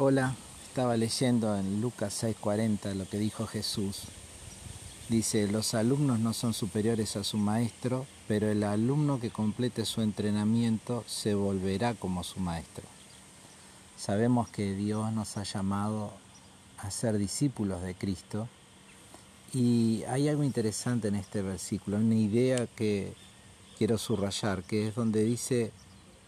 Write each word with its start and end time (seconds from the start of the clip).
Hola, 0.00 0.36
estaba 0.64 0.96
leyendo 0.96 1.56
en 1.56 1.80
Lucas 1.80 2.22
6:40 2.22 2.94
lo 2.94 3.08
que 3.08 3.18
dijo 3.18 3.48
Jesús. 3.48 4.02
Dice, 5.08 5.48
los 5.48 5.74
alumnos 5.74 6.20
no 6.20 6.34
son 6.34 6.54
superiores 6.54 7.16
a 7.16 7.24
su 7.24 7.36
maestro, 7.36 8.06
pero 8.28 8.48
el 8.48 8.62
alumno 8.62 9.18
que 9.18 9.30
complete 9.30 9.84
su 9.84 10.00
entrenamiento 10.00 11.02
se 11.08 11.34
volverá 11.34 11.94
como 11.94 12.22
su 12.22 12.38
maestro. 12.38 12.84
Sabemos 13.96 14.48
que 14.48 14.72
Dios 14.76 15.12
nos 15.12 15.36
ha 15.36 15.42
llamado 15.42 16.12
a 16.76 16.92
ser 16.92 17.18
discípulos 17.18 17.82
de 17.82 17.96
Cristo 17.96 18.46
y 19.52 20.04
hay 20.04 20.28
algo 20.28 20.44
interesante 20.44 21.08
en 21.08 21.16
este 21.16 21.42
versículo, 21.42 21.96
una 21.96 22.14
idea 22.14 22.68
que 22.68 23.14
quiero 23.76 23.98
subrayar, 23.98 24.62
que 24.62 24.86
es 24.86 24.94
donde 24.94 25.24
dice, 25.24 25.72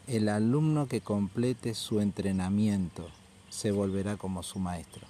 el 0.09 0.29
alumno 0.29 0.89
que 0.89 1.03
complete 1.03 1.77
su 1.77 2.01
entrenamiento 2.01 3.09
se 3.51 3.73
volverá 3.73 4.17
como 4.17 4.43
su 4.43 4.59
maestro. 4.59 5.07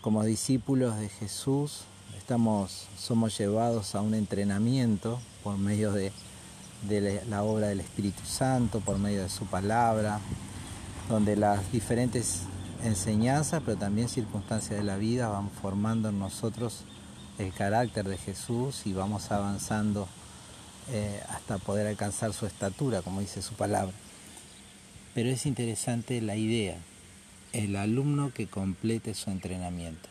Como 0.00 0.24
discípulos 0.24 0.98
de 0.98 1.08
Jesús 1.08 1.82
estamos, 2.16 2.88
somos 2.98 3.38
llevados 3.38 3.94
a 3.94 4.00
un 4.00 4.14
entrenamiento 4.14 5.20
por 5.42 5.56
medio 5.56 5.92
de, 5.92 6.12
la 7.28 7.42
obra 7.42 7.68
del 7.68 7.80
Espíritu 7.80 8.24
Santo, 8.24 8.80
por 8.80 8.98
medio 8.98 9.22
de 9.22 9.28
su 9.28 9.46
palabra, 9.46 10.20
donde 11.08 11.36
las 11.36 11.72
diferentes 11.72 12.42
enseñanzas, 12.84 13.62
pero 13.64 13.76
también 13.76 14.08
circunstancias 14.08 14.78
de 14.78 14.84
la 14.84 14.96
vida 14.96 15.28
van 15.28 15.50
formando 15.50 16.10
en 16.10 16.18
nosotros 16.18 16.84
el 17.38 17.52
carácter 17.52 18.08
de 18.08 18.18
Jesús 18.18 18.82
y 18.84 18.92
vamos 18.92 19.30
avanzando 19.30 20.08
eh, 20.90 21.22
hasta 21.30 21.58
poder 21.58 21.86
alcanzar 21.86 22.32
su 22.32 22.46
estatura, 22.46 23.02
como 23.02 23.20
dice 23.20 23.42
su 23.42 23.54
palabra. 23.54 23.94
Pero 25.14 25.30
es 25.30 25.46
interesante 25.46 26.20
la 26.20 26.36
idea, 26.36 26.76
el 27.52 27.76
alumno 27.76 28.32
que 28.32 28.46
complete 28.46 29.14
su 29.14 29.30
entrenamiento. 29.30 30.08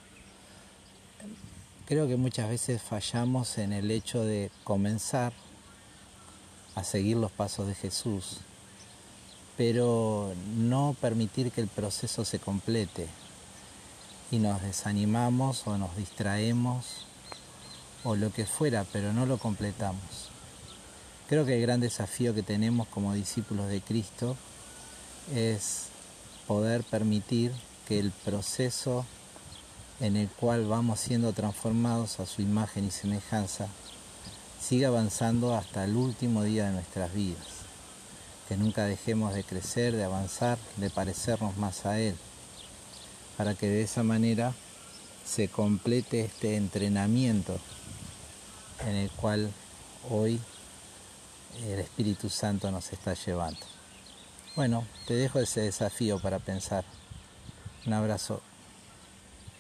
Creo 1.86 2.08
que 2.08 2.18
muchas 2.18 2.50
veces 2.50 2.82
fallamos 2.82 3.58
en 3.58 3.72
el 3.72 3.92
hecho 3.92 4.24
de 4.24 4.52
comenzar 4.64 5.34
a 6.76 6.84
seguir 6.84 7.18
los 7.18 7.32
pasos 7.32 7.68
de 7.68 7.76
Jesús, 7.76 8.40
pero 9.56 10.34
no 10.58 10.96
permitir 11.00 11.52
que 11.52 11.62
el 11.62 11.68
proceso 11.68 12.26
se 12.26 12.40
complete 12.40 13.08
y 14.32 14.40
nos 14.40 14.62
desanimamos 14.62 15.66
o 15.66 15.78
nos 15.78 15.96
distraemos 15.96 17.06
o 18.04 18.16
lo 18.16 18.32
que 18.32 18.46
fuera, 18.46 18.86
pero 18.92 19.14
no 19.14 19.26
lo 19.26 19.38
completamos. 19.38 20.30
Creo 21.30 21.46
que 21.46 21.56
el 21.56 21.62
gran 21.62 21.80
desafío 21.80 22.34
que 22.34 22.44
tenemos 22.44 22.88
como 22.88 23.14
discípulos 23.14 23.70
de 23.70 23.82
Cristo 23.82 24.38
es 25.34 25.88
poder 26.48 26.84
permitir 26.84 27.52
que 27.88 28.00
el 28.00 28.12
proceso 28.12 29.06
en 30.00 30.16
el 30.16 30.30
cual 30.30 30.66
vamos 30.66 31.00
siendo 31.00 31.34
transformados 31.34 32.20
a 32.20 32.26
su 32.26 32.42
imagen 32.42 32.86
y 32.86 32.92
semejanza 32.92 33.68
siga 34.62 34.90
avanzando 34.90 35.56
hasta 35.56 35.84
el 35.84 35.96
último 35.96 36.44
día 36.44 36.66
de 36.66 36.74
nuestras 36.74 37.14
vidas. 37.14 37.46
Que 38.48 38.58
nunca 38.58 38.86
dejemos 38.86 39.34
de 39.34 39.44
crecer, 39.44 39.96
de 39.96 40.04
avanzar, 40.04 40.58
de 40.78 40.90
parecernos 40.90 41.58
más 41.58 41.86
a 41.86 42.00
Él, 42.00 42.16
para 43.38 43.56
que 43.56 43.68
de 43.68 43.82
esa 43.82 44.04
manera 44.04 44.54
se 45.26 45.50
complete 45.50 46.22
este 46.22 46.56
entrenamiento 46.56 47.60
en 48.86 48.96
el 48.96 49.12
cual 49.12 49.52
hoy 50.10 50.40
el 51.66 51.80
Espíritu 51.80 52.30
Santo 52.30 52.72
nos 52.72 52.94
está 52.94 53.14
llevando. 53.14 53.77
Bueno, 54.58 54.88
te 55.06 55.14
dejo 55.14 55.40
ese 55.40 55.62
desafío 55.62 56.18
para 56.18 56.40
pensar. 56.40 56.84
Un 57.86 57.94
abrazo. 57.94 58.42